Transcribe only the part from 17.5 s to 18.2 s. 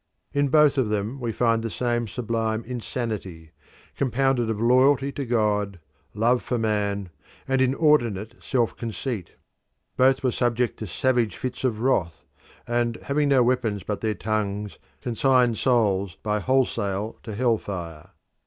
fire.